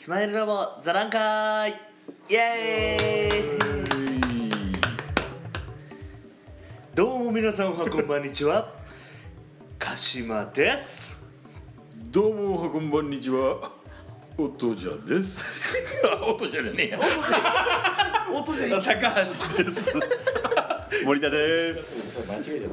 [0.00, 1.70] スマイルラボ座談会。
[2.30, 4.72] イエーイ。
[6.94, 8.72] どうも皆さんおはこんばんにちは。
[9.76, 11.20] 鹿島です。
[12.12, 13.72] どうもおはこんばんにちは。
[14.38, 15.76] おとじゃです。
[16.22, 16.88] あおとじゃじゃねえ。
[16.90, 16.98] や
[18.32, 19.14] 音じゃ高
[19.56, 19.94] 橋です。
[21.04, 22.24] 森田です。
[22.24, 22.70] 間違えちゃっ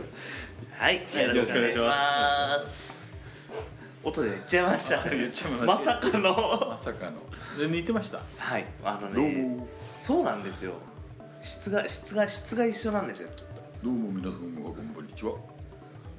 [0.78, 2.85] はいよろしくお願いします
[4.06, 5.00] 音で言っちゃいました。
[5.00, 6.32] た 言っちゃいままさかの。
[6.70, 7.18] まさかの。
[7.60, 8.22] で似てました？
[8.38, 8.66] はい。
[8.84, 9.68] あのどうねも。
[10.00, 10.74] そうなんですよ。
[11.42, 13.30] 質が質が質が一緒なんですよ。
[13.84, 15.34] どうも皆さんおはこんにちは。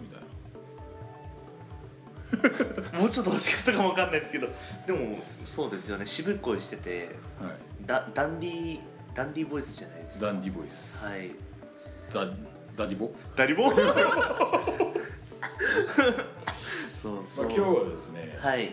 [0.01, 0.17] みた
[2.97, 4.49] い もうちょっと欲しかったかもわかんないですけど。
[4.87, 6.05] でもそうですよね。
[6.07, 7.11] 渋い声してて
[7.41, 7.57] なはい。
[7.87, 8.81] ダダンディ
[9.15, 10.27] ダンディボイスじゃないですか。
[10.27, 11.31] ダンディボイス、はい。
[12.13, 12.25] ダ
[12.77, 13.73] ダディボ、ダリボ？
[17.07, 18.73] そうそう、まあ、今日はですね、はい。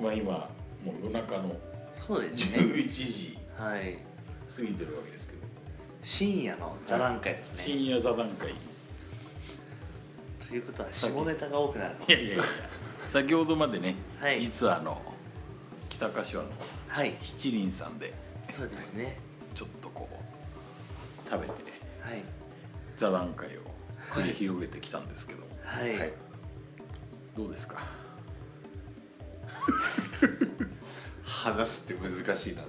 [0.00, 0.48] まあ今も
[0.86, 1.56] う夜中の
[1.92, 2.62] そうですね。
[2.62, 3.98] 11時はい。
[4.54, 5.38] 過ぎてるわけですけど。
[6.02, 8.54] 深夜の座談会ですね、深夜座談会。
[10.46, 12.44] ということは下ネタが多くなるいやいやいや。
[13.08, 14.40] 先ほどまでね、はい。
[14.40, 15.00] 実はあの
[15.88, 16.48] 北柏の
[16.88, 17.14] はい。
[17.22, 18.12] 七輪さんで
[18.50, 19.18] そうですね。
[19.54, 21.52] ちょっとこう食べて
[22.02, 22.22] はい。
[22.96, 23.60] 座談会を
[24.12, 26.12] 繰り広げてきたんですけど、はい、はい
[27.38, 27.76] どうですか？
[31.22, 32.68] 話すって難しいなと。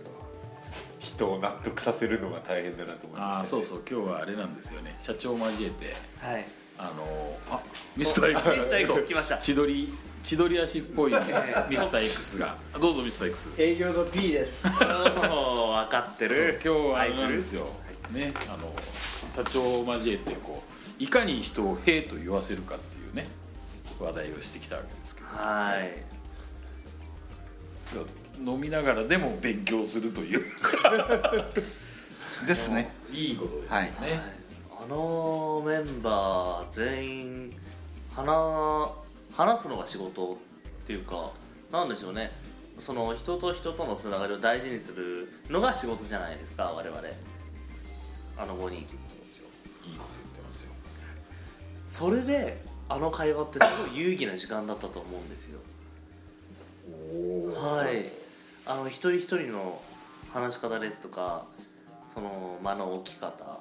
[1.00, 3.82] 人を納得させるのが大変だなと思いまああそうそう。
[3.90, 4.96] 今日はあれなんですよね。
[5.00, 6.46] 社長を交えてはい。
[6.78, 7.60] あのあ
[7.98, 9.38] ミスター X ミスター X 来ました。
[9.40, 11.20] 千鳥千鳥足っぽい、ね、
[11.68, 12.56] ミスター X が。
[12.80, 14.68] どうぞミスター X 営業の P です。
[14.68, 17.68] おー分かってそうる今日はあれなんですよ、
[18.12, 18.72] ねあの
[19.36, 20.64] 社長を交えてこ
[21.00, 23.28] ういかに人を「へ」と言わせるかっていうね
[24.00, 25.28] 話題をしてきたわけですけど。
[25.28, 26.04] はい。
[28.46, 30.46] 飲みながらでも勉強するという。
[32.48, 32.90] ですね。
[33.12, 33.92] いいことですよね、はい。
[34.84, 37.54] あのメンバー全員
[38.16, 38.90] 話
[39.36, 40.38] 話すのが仕事っ
[40.88, 41.32] ていうか
[41.72, 42.32] なんでしょうね。
[42.80, 46.98] その人と人とのつながりを大事にするのが仕事じゃないですか我々。
[48.38, 48.80] あの5人。
[48.80, 49.10] いいこと
[49.86, 49.98] 言っ
[50.36, 50.72] てますよ。
[51.90, 55.60] それであの会話ってすごい有意義な時間だったと思うんですよ。
[57.54, 58.12] はい。
[58.66, 59.82] あの一人一人の
[60.34, 61.46] 話し方ですとか
[62.14, 63.60] その間の置き方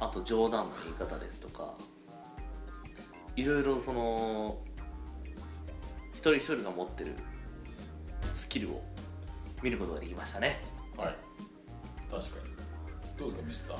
[0.00, 1.74] あと冗談の言い方ですとか
[3.36, 4.58] いろいろその
[6.12, 7.14] 一人一人が持ってる
[8.34, 8.82] スキルを
[9.62, 10.60] 見ることができましたね。
[10.96, 11.16] はい。
[12.10, 12.50] 確かに。
[13.18, 13.78] どうですかミスター？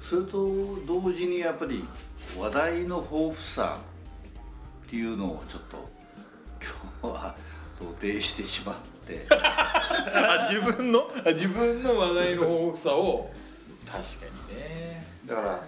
[0.00, 0.48] それと
[0.86, 1.84] 同時にやっぱり
[2.36, 3.78] 話題の豊富さ
[4.86, 5.88] っていうのをちょっと
[7.02, 7.34] 今日は
[7.78, 9.26] 露呈してしまって。
[9.32, 11.10] あ自分の？
[11.24, 13.30] あ自分の話題の豊富さを。
[13.86, 15.06] 確かにね。
[15.26, 15.62] だから。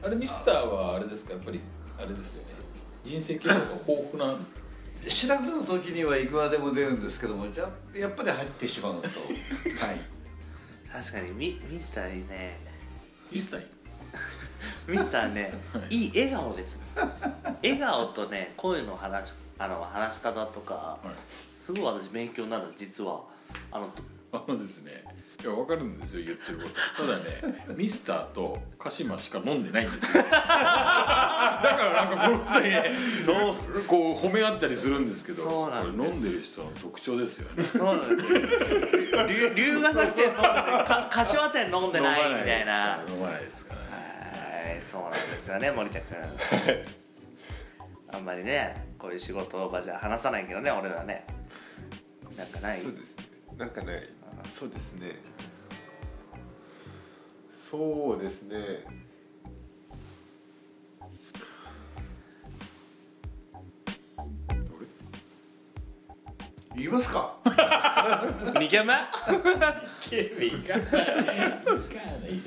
[0.00, 1.32] あれミスターはあれですか？
[1.32, 1.60] やっぱり
[1.98, 2.48] あれですよね。
[3.04, 4.36] 人生経験が豊富な
[5.08, 9.08] 調べの時にはいくらでも出るんですけどもじゃあやっぱり入ってしまうと。
[9.84, 10.00] はい。
[10.90, 12.58] 確かにミミスターにね。
[13.30, 13.66] ミスター
[14.86, 15.52] ミスターね
[15.90, 16.78] いい笑顔です。
[17.62, 21.14] 笑顔とね声の話あの話し方とかはい。
[21.58, 23.20] すごい私勉強になる実は。
[23.70, 23.90] あの
[24.30, 25.04] あのですね
[25.42, 26.64] いや分かるんですよ言ってるこ
[26.96, 27.06] と。
[27.06, 30.22] ただね ミスターと鹿島しか飲んでないんですよ。
[30.22, 30.38] だか
[31.62, 33.54] らなんかこの二人ねそう。
[33.86, 35.96] こう褒め合ったりするんですけどそうなんです。
[35.96, 37.64] これ飲んでる人の特徴ですよね。
[37.64, 38.32] そうなんです。
[39.28, 42.98] 龍龍ヶ崎店飲んでか柏店飲んでないみたいな。
[43.08, 43.86] 飲まないですからね。
[43.87, 43.87] は
[44.78, 46.16] いそうなんですよね森田君。
[48.10, 51.26] あんまりねこういう仕事場じゃ話さないけどね俺らね。
[52.36, 52.80] なんかない？
[52.80, 53.24] そうですね。
[53.58, 54.08] なんかね
[54.42, 55.16] あそうですね。
[57.70, 58.56] そうですね
[66.78, 68.94] 言いますか？2軒目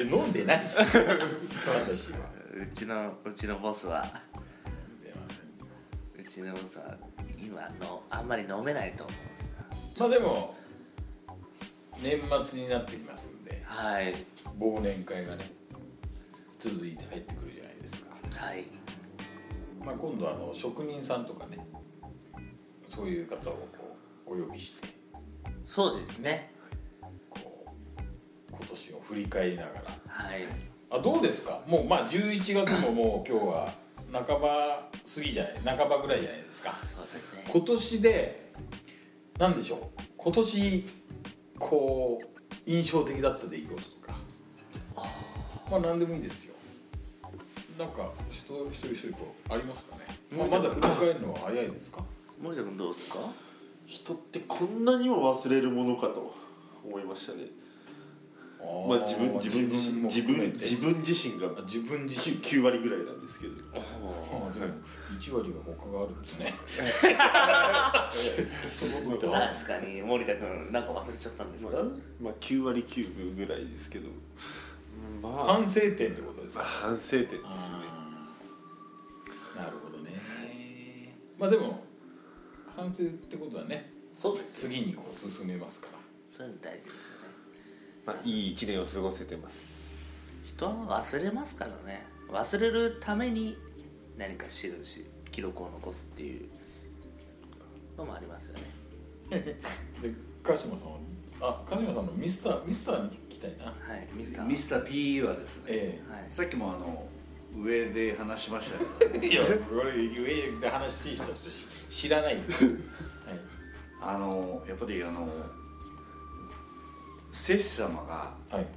[0.04, 2.32] 飲んでないし私は。
[2.54, 4.06] うちのうちのボスは。
[6.18, 6.98] うちのボスは
[7.38, 9.50] 今のあんまり飲めないと思うんですよ
[10.00, 10.56] まあでも
[12.02, 13.62] 年末になってきますんで。
[13.66, 14.16] はい。
[14.58, 15.44] 忘年会がね
[16.58, 18.66] 続いて入ってくるじゃないですか、はい。
[19.84, 21.58] まあ、今度あの職人さんとかね
[22.88, 23.81] そういう方をこう
[24.32, 24.88] お呼びして。
[25.66, 26.54] そうですね。
[27.30, 27.72] こう
[28.50, 29.82] 今年を振り返りながら。
[30.08, 30.48] はい。
[30.90, 31.62] あどうですか？
[31.68, 33.74] もうまあ11月ももう今日は
[34.14, 36.78] 半ば過ぎじゃない半ばぐらいじゃないですか。
[36.82, 37.46] そうですね。
[37.48, 38.52] 今年で
[39.38, 40.02] 何でしょう？
[40.18, 40.90] 今年
[41.60, 42.26] こう
[42.66, 44.16] 印象的だった出来事とか。
[45.70, 46.54] まあ何でもいいですよ。
[47.78, 52.04] なんか人一人一人こうありますかね、まあ、まだ振り返るのは早いですか？
[52.40, 53.20] 森田君どうですか？
[53.92, 56.34] 人ってこんなにも忘れるものかと
[56.86, 57.40] 思いましたね。
[58.88, 62.38] まあ自分自分自身も自分自分自身があ自分自身。
[62.38, 63.54] 9割ぐらいなんですけど。
[63.74, 63.80] ああ
[64.54, 64.68] でも
[65.20, 66.54] 1割は他があるんですね。
[69.30, 71.72] 確かに森田君なんか忘れちゃったんですか、
[72.22, 74.08] まあ9割9分ぐらいですけど。
[75.22, 75.46] まあ。
[75.56, 76.64] 反省点ってことですか？
[76.64, 77.42] 反省点ですね。
[79.58, 81.18] なるほどね。
[81.38, 81.84] まあでも
[82.82, 83.92] 反省ってことはね。
[84.12, 84.66] そうです。
[84.66, 86.00] よ次にこう進めますから。
[86.28, 86.98] そういうの大事ですよね。
[88.08, 89.80] まあいい1年を過ごせてます。
[90.44, 92.04] 人は忘れますからね。
[92.32, 93.56] 忘れるために
[94.18, 94.74] 何か記し
[95.32, 96.50] 記録を残すっていう
[97.98, 98.62] のもありますよね。
[100.02, 100.98] で鹿島さんは
[101.40, 103.66] あ鹿島さんのミスターミスターに聞きたいな。
[103.66, 104.46] はいミスター。
[104.46, 106.26] ミスター P はですね、えはい。
[106.32, 107.08] さっきもあの
[107.56, 111.34] 上で話しましたけどえいや俺上で話した人
[111.92, 112.76] 知らないです、 はい、
[114.02, 115.28] あのやっぱりあの
[117.34, 118.68] 摂氏様がはい。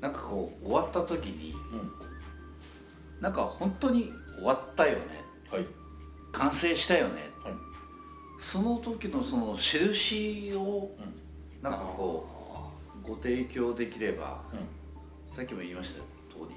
[0.00, 1.92] なんかこう終わった時にうん。
[3.20, 5.24] なんか本当に終わったよね。
[5.50, 5.66] はい。
[6.32, 7.30] 完成したよね。
[7.44, 7.52] はい。
[8.38, 12.26] その時のその印をうなんかこ
[13.04, 15.34] うご提供できればんうん。
[15.34, 16.00] さっきも言いました
[16.34, 16.48] 通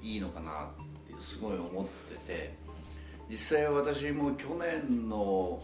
[0.00, 2.54] りいいのかなってすごい思ってて
[3.32, 5.58] 実際私も去年の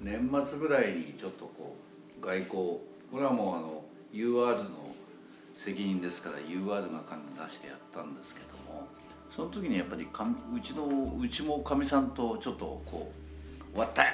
[0.00, 1.76] 年末ぐらいにちょっとこ
[2.18, 2.80] う外交こ
[3.16, 4.70] れはもうあの UR の
[5.54, 8.88] 責任ですから UR が金出してやったんですけども
[9.30, 13.12] その時にやっぱりかうちのうちもかみさんとちょっとこ
[13.70, 14.08] う終わったよ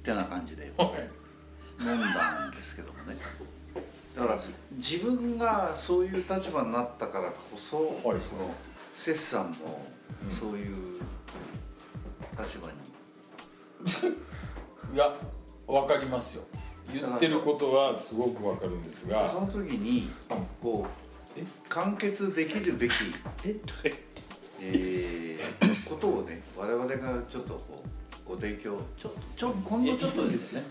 [0.00, 1.82] ってな感じではい。
[1.82, 3.16] 飲んだんですけどもね。
[4.14, 4.40] だから
[4.72, 8.20] 自分がそういう立場になったからこそ、はい。
[8.20, 8.54] その
[8.94, 9.86] セスさんも
[10.38, 11.00] そういう
[12.38, 12.74] 立場に、
[14.94, 15.14] いや
[15.66, 16.44] わかりますよ。
[16.92, 19.28] 言ってることはすごくわかるんですが。
[19.28, 20.08] その時に
[20.62, 22.92] こう完結できるべき、
[23.44, 23.56] え？
[25.40, 29.84] ーことをね我々がちょっとこうご提供ちょっとちょほん。
[29.84, 30.64] のちょっとですね。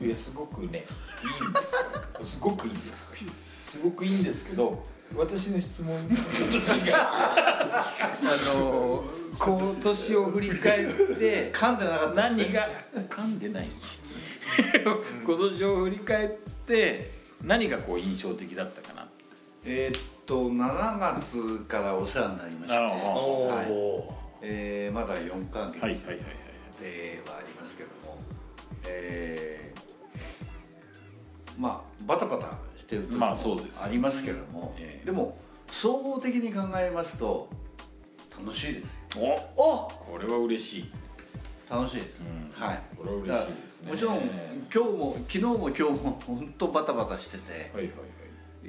[0.00, 1.74] うんいやすごくねいいんです
[2.20, 2.24] よ。
[2.24, 4.84] すごくいいんですすごくいいんですけど
[5.14, 5.96] 私の質問
[6.34, 6.94] ちょっと違う。
[6.96, 7.84] あ
[8.54, 9.04] の
[9.38, 12.68] 今年を振り返って噛んでなかった何が
[13.08, 13.68] 噛んでない
[15.24, 16.28] 今年を振り返っ
[16.66, 17.10] て
[17.42, 19.08] 何がこう印象的だったかな。
[19.64, 22.76] えーっと7月からお世話になりまして。
[22.76, 23.66] はい。
[23.70, 24.12] お
[24.42, 26.16] えーまだ4ヶ月、はいはいはいはい。
[26.80, 28.18] ではありますけども、
[28.86, 29.80] えー
[31.60, 35.06] まあバタバタしてる時もまあそうですよありますけども、ええ。
[35.06, 35.38] でも
[35.70, 37.48] 総合的に考えますと
[38.36, 39.38] 楽しいですよ。
[39.56, 40.92] おこれは嬉しい。
[41.70, 42.50] 楽しいです、うん。
[42.50, 42.82] はい。
[42.96, 43.92] これは嬉しいですね。
[43.92, 44.28] もちろん今
[44.68, 47.90] 日も昨日も今日も本当バタバタしててはいはいはい。
[48.64, 48.68] え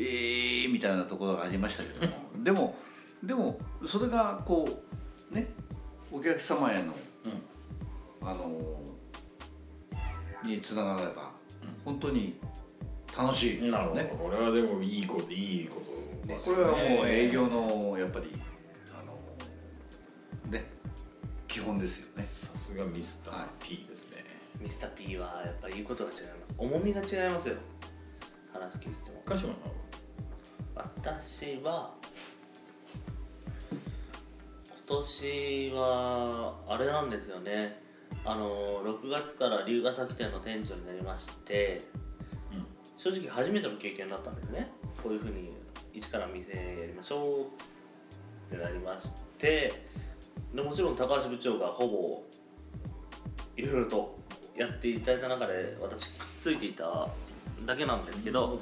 [0.67, 2.17] ーみたいなところがありましたけども。
[2.43, 2.75] でも
[3.23, 4.83] でもそれがこ
[5.31, 5.47] うね
[6.11, 6.93] お客様への
[8.23, 8.59] あの
[10.43, 11.31] につながれば
[11.85, 12.35] 本当に
[13.17, 18.27] 楽しいなるほど、これはでもいいこといいことですこれはもう営業のやっぱり
[18.93, 20.65] あのね
[21.47, 22.25] 基本ですよね。
[22.25, 23.47] さすがミスターはい。
[23.59, 24.23] P ですね、
[24.59, 26.53] ミスター P はやっぱり言うことが違います。
[26.57, 27.55] 重みが違いますよ。
[28.53, 29.21] 話聞いても。
[29.25, 29.81] 鹿島さん
[30.75, 31.93] 私は
[34.87, 37.81] 今年はあれなんですよね。
[38.23, 41.81] あの6月から龍ヶ崎店の店長になりまして
[43.01, 44.69] 正直初めての経験だったんですね。
[45.01, 45.51] こういうふうに
[45.91, 47.47] 一から店やりましょ
[48.51, 49.73] うってなりまして
[50.53, 52.23] でもちろん高橋部長がほぼ
[53.57, 54.15] いろいろと
[54.55, 57.07] やっていただいた中で私くっついていた
[57.65, 58.59] だけなんですけど、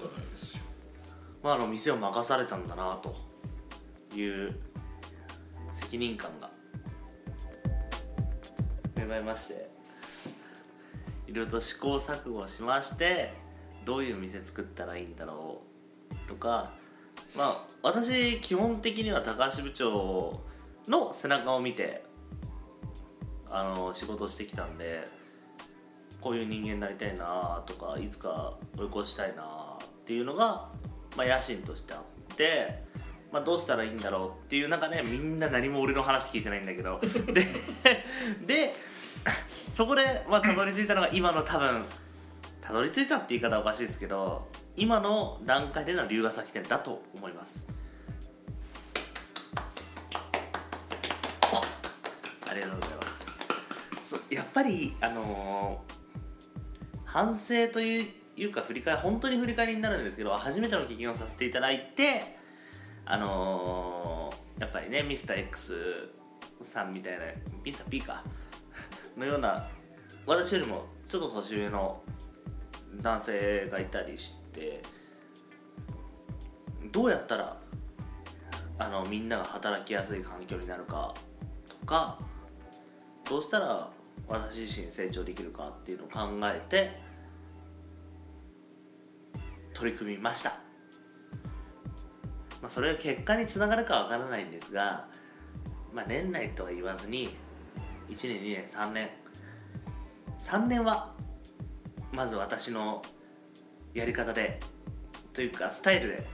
[1.43, 3.15] まあ、あの店を任されたんだなと
[4.15, 4.55] いう
[5.73, 6.49] 責任感が
[8.95, 9.69] 芽生えまして
[11.27, 13.48] いろいろと試行錯誤しまして
[13.89, 15.61] どういう店作ったらいいんだろ
[16.11, 16.69] うとか
[17.35, 20.39] まあ私基本的には高橋部長
[20.87, 22.03] の背中を見て
[23.49, 25.07] あの仕事してきたんで
[26.21, 30.69] こういう人間になりたいなとかいつか追い越したいなっていうのが、
[31.17, 32.83] まあ、野心としてあって、
[33.31, 37.01] まあ、どうしたらいいんだろうっていう中でみんな何も俺の話聞いてないんだけど。
[37.33, 37.47] で
[38.45, 38.75] で
[39.75, 41.85] そこで、まあ、たどり着いたのが今の多分
[42.69, 47.65] たどり着いたって言い方はおかしいですけど今の段階での龍ヶ崎店だと思います。
[52.47, 53.25] ありがとうございます。
[54.07, 55.99] そうやっぱりあのー
[57.05, 58.07] 反省という
[58.37, 62.37] いうか振り返り本当に振り返りになるんですけど初めての経験をさせていただいて
[63.03, 65.73] あのーやっぱりねミスター X
[66.61, 67.23] さんみたいな
[67.65, 68.23] ミスター P か。
[69.17, 69.67] のような
[70.27, 72.03] 私よりもちょっと年上の
[72.95, 74.81] 男性がいたりして
[76.91, 77.57] どうやったら
[78.77, 81.13] あのみんなが働きやすい環境になるか
[81.79, 82.17] とか
[83.29, 83.89] どうしたら
[84.27, 86.99] 私自身成長できるかっていうのを考えて
[89.73, 90.49] 取り組みました、
[92.61, 95.07] まあ、それが結果につながるかわからないんですが、
[95.93, 97.29] まあ、年内とは言わずに
[98.09, 99.09] 1年2年3年。
[100.39, 101.13] 3年は
[102.11, 103.01] まず私の
[103.93, 104.59] やり方で
[105.33, 106.27] というかスタイルで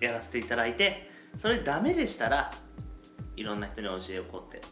[0.00, 2.52] やらせていただいてそれダメでしたら
[3.36, 4.62] いろんな人に教えをこって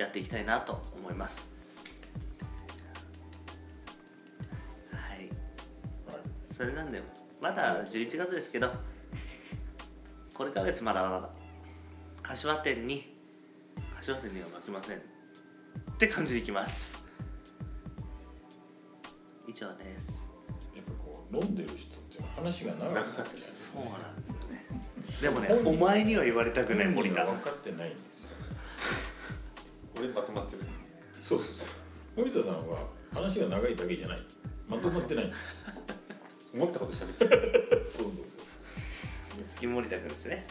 [0.00, 1.46] やっていきたいなと思います。
[4.92, 5.28] はい。
[6.56, 7.02] それなんで
[7.40, 8.72] まだ11月ですけど
[10.34, 11.28] これからですまだまだ
[12.22, 13.14] 柏店に
[13.96, 15.00] 柏店には負けませんっ
[15.98, 16.99] て感じでいきます。
[19.50, 20.30] 以上です
[20.74, 24.16] やっぱこう飲んでる人っていうのは話が長くなっちゃうそうなん
[25.06, 25.44] ですよね。
[25.44, 28.28] でもねお前には言われたくない森田分かってないんですよ。
[29.98, 30.62] 俺まとまってる
[31.22, 31.38] そう。
[31.38, 31.66] そうそう
[32.16, 32.78] 森田さんは
[33.12, 34.18] 話が長いだけじゃない。
[34.70, 35.56] まとまってないんです
[36.54, 38.24] 思ったこと喋ってるそうそうそう
[39.44, 40.46] 月森田君ですね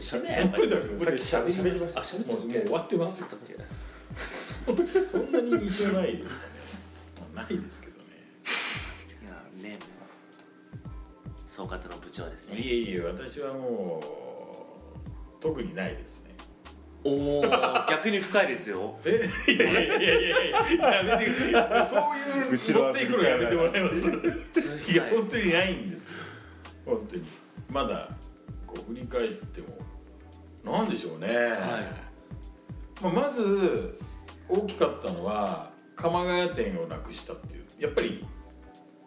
[0.00, 6.52] しねやっぱり森田君さっき喋りましあ喋ったもうもう終わってますそんなに印象ないですかね、
[7.54, 8.04] ないですけどね。
[9.22, 9.78] いやね
[11.46, 12.58] 総括の部長ですね。
[12.58, 16.34] いえいえ私はもう特にないですね。
[17.04, 17.42] おお
[17.88, 18.98] 逆に深いですよ。
[19.04, 21.26] えいやいやいやいやいややめて
[21.86, 24.06] そういう持っていくのやめてもらえます。
[24.90, 26.18] いやはい本当にないんですよ。
[26.84, 27.24] 本当に。
[27.70, 28.08] まだ
[28.66, 29.68] こう振り返っても。
[30.64, 31.28] なんでしょうね、
[33.00, 33.96] まあ、まず
[34.48, 37.64] 大きかったのは鎌ヶ谷店をなくしたっていう。
[37.78, 38.24] やっぱり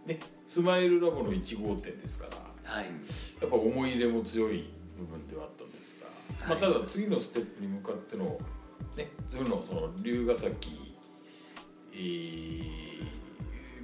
[0.05, 2.86] ねスマイルラボの1号店ですからはい。
[2.86, 6.08] やっぱ思い入れも強い部分ではあったんですが、
[6.48, 8.38] まあ、ただ次のステップに向かっての
[8.98, 10.98] ね次のその龍ヶ崎、
[11.93, 12.79] えー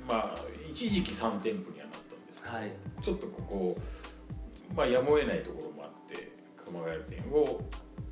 [0.08, 0.38] まあ
[0.70, 2.72] 一時期3店舗にはなったんですけど、はい。
[3.02, 3.78] ちょっとここ
[4.76, 6.34] まあやむを得ないところもあって
[6.64, 7.62] 鎌ヶ谷店を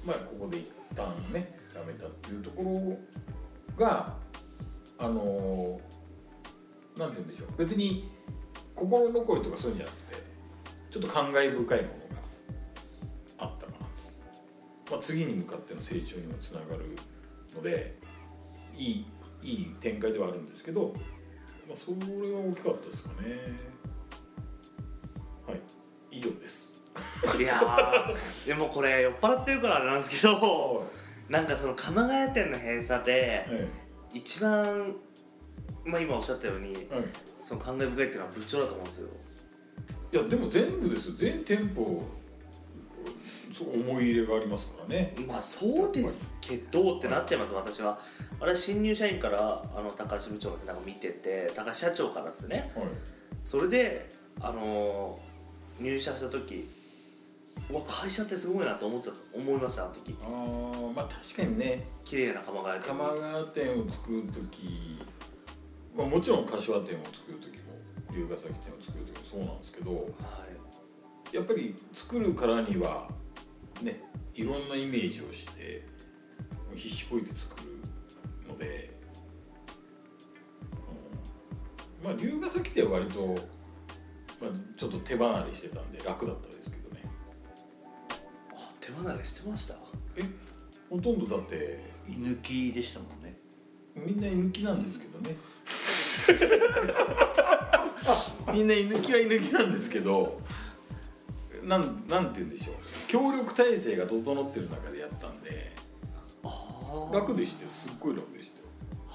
[0.05, 2.97] まあここで一旦ねやめたっていうとこ
[3.77, 4.15] ろが
[5.03, 7.57] あのーなんて言うんでしょう。
[7.57, 8.07] 別に
[8.75, 10.23] 心残りとかそういうんじゃなくて
[10.91, 11.75] ちょっと感慨深いものが
[13.39, 13.77] あったかな。
[14.85, 16.95] と、まあ、次に向かっての成長にもつながる
[17.55, 17.97] ので
[18.77, 19.05] いい
[19.41, 20.93] いい展開ではあるんですけど、
[21.67, 23.39] まあ、それは大きかったですかね。
[25.47, 25.61] はい。
[26.11, 26.81] 以上です。
[27.37, 28.15] いやー
[28.47, 30.87] でもこれ酔っ払ってるからあれなんですけど
[31.27, 33.82] なんかその鎌ヶ谷店の閉鎖でえ
[34.13, 34.95] 一番
[35.85, 37.05] まあ今おっしゃったようにえはい
[37.41, 39.07] その感慨深いっていうのは部長だと思うんですよ。
[40.13, 41.15] いやでも全部ですよ。
[41.17, 42.03] 全店舗
[43.51, 45.13] そう思い入れがありますからね。
[45.27, 47.99] まあそうですけどってなっちゃいます私は。
[48.39, 52.71] あれ新入社員からあの高橋部長の背中見てて高橋社長からですね。
[52.75, 52.85] はい。
[53.43, 55.33] それであのー
[55.83, 56.69] 入社した時
[57.69, 59.37] うわ会社ってすごいなと思っちゃった。
[59.37, 60.15] 思いましたあの時。
[60.21, 61.83] あーまあ確かにね。
[62.05, 62.87] 綺麗な鎌ヶ谷店。
[62.89, 64.99] 鎌ヶ谷店を作る時、
[65.95, 67.73] まあ、もちろん柏店を作る時も
[68.15, 71.35] 龍ヶ崎店を作る時もそうなんですけどはい。
[71.35, 73.09] やっぱり作るからには
[73.81, 73.99] ね
[74.35, 75.83] いろんなイメージをして
[76.75, 77.81] 必死こいて作る
[78.47, 78.95] ので、
[82.01, 83.25] うん、まあ龍ヶ崎店は割と、
[84.41, 86.82] まあ、ちょっと手離れしてたんで楽だったですけど
[88.93, 89.75] 手離れしてました
[90.15, 90.23] え
[90.89, 91.93] ほとんどだって。
[92.07, 93.37] 居抜きでしたもんね。
[93.95, 95.35] みんな居抜きなんですけどね。
[98.53, 100.41] みんな居抜きは居抜きなんですけど
[101.63, 102.75] なんなんて言うんでしょう。
[103.07, 105.71] 協力体制が整ってる中でやったんで
[106.43, 108.65] あ楽でしてすっごい楽でしたよ。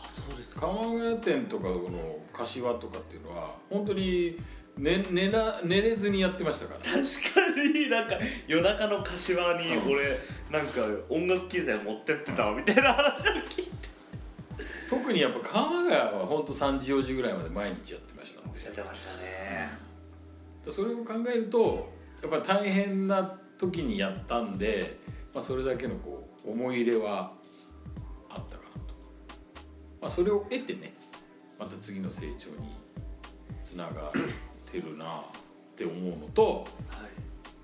[0.02, 0.62] あそうですか。
[0.62, 4.38] 鎌ヶ谷店とかこの柏とかっていうのは本当に
[4.78, 6.80] 寝寝な寝れずにやってましたから。
[6.80, 8.16] 確かになんか
[8.46, 10.18] 夜中の柏に俺
[10.50, 13.88] なんか音楽機材持ってってたわみたいな話を聞いて。
[14.88, 18.60] 特にやっぱ川川は本当3時4時ぐらいまで毎日やってましたので。
[18.68, 19.68] おってましたね。
[20.70, 21.92] それを考えると
[22.22, 24.98] やっぱり大変な時にやったんで、
[25.34, 27.32] まあ、それだけのこう思い入れは
[28.30, 28.94] あったかなと、
[30.00, 30.94] まあ、それを得てね
[31.58, 32.68] また次の成長に
[33.64, 34.12] つなが
[34.68, 35.20] ってるなっ
[35.76, 36.66] て思うのと、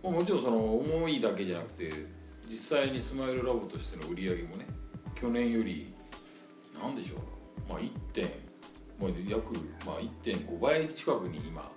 [0.02, 1.92] まあもちろんその思いだけじゃなくて
[2.48, 4.66] 実際にスマイルラボとしての売り上げもね
[5.14, 5.92] 去年より
[6.80, 7.20] 何でしょう
[7.68, 8.24] まあ1点、
[9.00, 9.54] まあ、約、
[9.86, 11.70] まあ、1.5倍近くに今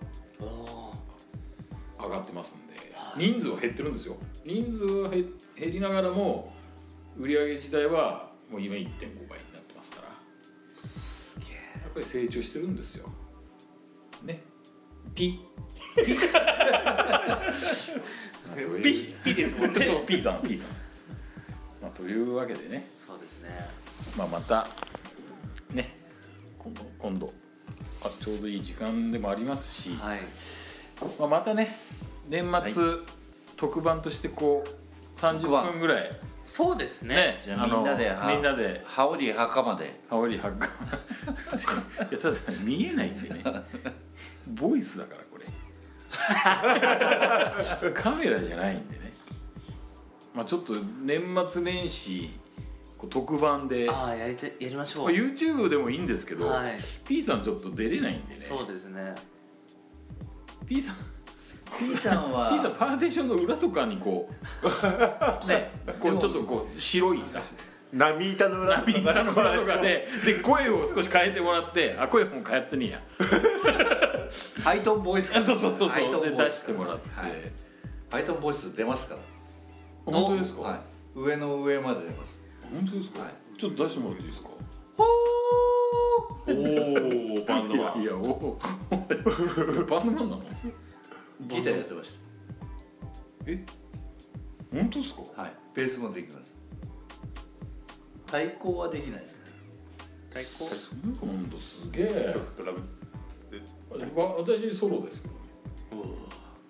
[2.00, 2.78] 上がってますんで
[3.18, 4.16] 人数は減ってるんですよ。
[4.46, 6.54] 人数は減減りながらも
[7.18, 10.88] 売り上げ自体はもう今1.5倍になってますから。
[10.88, 11.82] すげえ。
[11.82, 13.10] やっぱり成長してるんですよ。
[14.24, 14.42] ね
[15.18, 15.40] ピ。
[18.84, 19.84] ピピですもんね。
[19.84, 20.70] そう P さん P さん、
[21.82, 23.50] まあ、というわけでね、そうですね。
[24.16, 24.68] まあ、また
[25.74, 25.96] ね
[26.60, 27.34] 今度今度
[28.04, 30.20] あちょうどいい時間でもありますし、はい。
[31.20, 31.80] まあ、またね
[32.30, 32.84] 年末、
[33.56, 34.70] 特番としてこう
[35.20, 36.12] 30分ぐらい。
[36.46, 37.42] そうですね。
[37.48, 38.84] みんなでみんなで。
[38.86, 40.00] 羽織墓まで。
[40.10, 40.70] 羽織はっか
[42.10, 43.44] いやただ見えないんでね
[44.48, 45.46] ボイスだからこれ。
[47.92, 49.14] カメラじゃないんでね。
[50.34, 52.30] まあちょっと年末年始
[52.98, 55.04] こう特番で、ああやりてやりましょう。
[55.06, 56.78] まあ YouTube でもいいんですけど、はい。
[57.06, 58.40] P さんちょっと出れないんでね。
[58.40, 59.14] そうですね。
[60.68, 60.96] P さん
[61.80, 64.30] P さんは P さんパーテーションの裏とかにこ
[64.64, 67.42] うねこうちょっとこう白いさ。
[67.94, 73.02] 波板の裏波板の裏とかでで声を少し変えてもらってあ声も変えてねえや
[74.64, 75.90] ハイトーンボイスあそうそうそう。
[75.90, 77.32] ハイトそうで出ーンボイスしてもらって、はい。
[78.10, 79.22] ハイトーンボイス出ますから。
[80.06, 80.80] 本当ですか、はい。
[81.16, 82.42] 上の上まで出ます。
[82.72, 83.34] 本当ですか、はい。
[83.60, 84.50] ちょっと出してもらっていいですか？
[86.50, 86.52] お
[87.42, 88.02] おバンドマン。
[88.02, 88.60] いやおお
[89.90, 90.42] バンドマンなの？
[91.42, 92.18] ギターやってまし
[94.72, 95.22] 本当ですか？
[95.36, 95.54] たはい。
[95.76, 96.56] ベースもできます。
[98.26, 99.46] 太鼓はできないですね。
[100.30, 100.70] 太鼓
[101.26, 102.36] なんだすげえ。
[102.58, 102.84] ドラムわ
[103.90, 105.40] 私ソロですけどね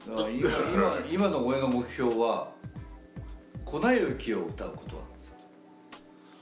[0.07, 2.49] だから今今今の俺の目標は
[3.65, 5.33] 粉雪を歌うことなんですよ。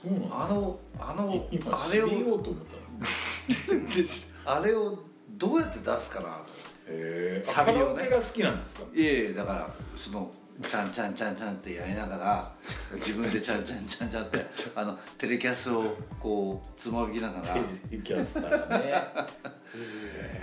[0.04, 4.58] そうなんだあのあの今あれを締めようと思ったの？
[4.60, 6.44] あれをどうやって出すかなと。
[6.88, 8.84] へえサビをねカラオケが好きなんですか？
[8.94, 10.32] いえいえだからその
[10.62, 12.52] チャンチャンチャンチャンってやりながら
[12.96, 17.66] 自分でチャンチャンチャンチャンって あのテレキャスをこうつまびきながらテレ
[17.98, 18.90] ビキャスターね。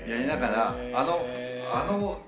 [0.06, 1.26] やりながらあの
[1.72, 2.20] あの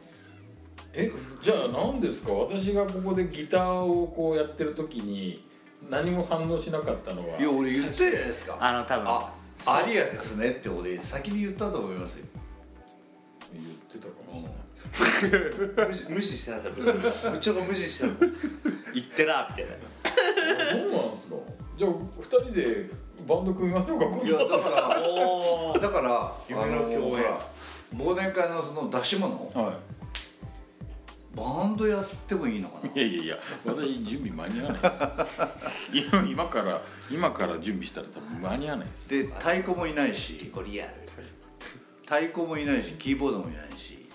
[0.95, 1.11] え
[1.43, 2.33] じゃあ何ですか？
[2.33, 5.47] 私がここでギターをこうやってる時に
[5.91, 7.39] 何も反応しなかったのは。
[7.39, 8.57] いや俺言ったじゃないですか。
[8.61, 9.09] あの多分。
[9.09, 9.33] あ
[9.67, 12.25] アリアですねって俺先に言ったと思いますよ。
[12.35, 12.44] 言
[13.99, 15.31] ってたかもしれ
[15.77, 15.85] な。
[15.85, 17.65] い無視無視してなかった部長が。
[17.65, 18.13] 無視したの。
[18.95, 19.73] 言ってらみたいな。
[20.71, 21.35] そうなんですか。
[21.77, 22.91] じゃあ二人で
[23.27, 27.25] バンド組みましょうか今いや度だからだから夢の共演。
[27.97, 29.35] 忘年会のその出し物。
[29.55, 29.79] は
[31.35, 32.89] バンドやってもいいのかな。
[32.89, 33.39] いいやいやいや。
[33.65, 34.91] 私準備間に合わないで
[35.71, 35.97] す。
[35.97, 36.81] よ今今から
[37.11, 39.09] 今から準備したら多分間に合わないです。
[39.09, 40.35] で太鼓もいないし。
[40.35, 40.93] 結構リアル
[42.07, 44.09] 太鼓もいないしキーボードもいないし。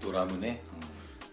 [0.00, 0.62] ドラムね。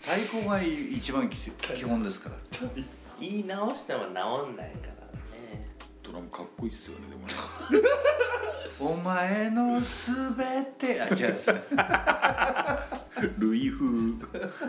[0.02, 2.36] 太鼓が一番基基本ですから。
[3.20, 5.70] 言い直しても治んないからね。
[6.04, 7.88] ドラムかっこいいっすよねでもね。
[8.80, 10.44] お前のすべ
[10.78, 11.16] てあ違う。
[11.18, 11.62] ですね
[13.38, 13.86] ルイ風。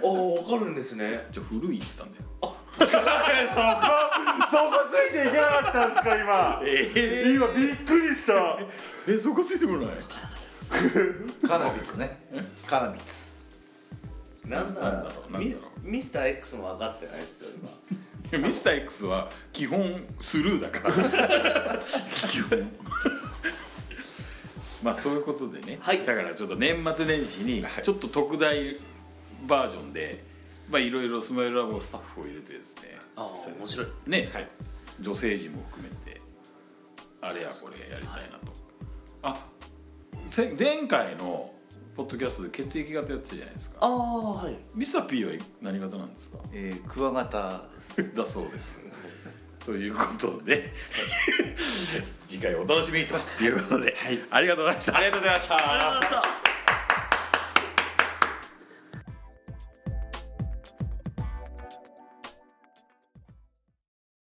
[0.03, 1.27] おお分かるんですね。
[1.31, 2.87] じゃあ古いっつったんだよそこ
[4.51, 6.63] そこついていけなかったんですか今。
[6.65, 8.59] え今びっくりした。
[9.09, 9.97] えそこついてこない
[11.47, 12.19] カナビツね。
[12.67, 13.31] カナビツ
[14.47, 15.89] なんだなんだろうなんミだろう。
[15.89, 17.51] ミスター X も分かってないですよ
[18.33, 18.39] 今。
[18.39, 21.79] ミスター X は基本スルーだから。
[22.29, 22.71] 基本。
[24.83, 26.05] まあそういうことでね、はい。
[26.05, 28.77] だからちょっと年末年始にちょっと特大
[29.47, 30.25] バージョンで
[30.71, 32.99] まあいろいろスマイルラボスタッフを入れてですね。
[33.17, 33.27] ああ
[33.59, 33.87] 面白い。
[34.07, 34.31] ね、
[35.01, 36.21] 女性陣も含めて
[37.21, 38.53] あれやこれやりたいなと、
[39.23, 39.52] あせ
[40.59, 41.53] 前回の
[41.95, 43.77] ポッドキャストで血液型やってたじゃないですか。
[43.83, 44.57] ああはい。
[44.75, 46.39] ミスター P は何型なんですか？
[46.53, 48.15] えー、クワガタです。
[48.15, 48.81] だそうです。
[49.67, 50.73] ということで。
[52.27, 53.95] 次回お楽しみにということで、
[54.31, 54.81] ありがとうござい。
[54.95, 55.57] ありがとうございました。
[55.59, 56.13] ありがとうございまし
[56.49, 56.52] た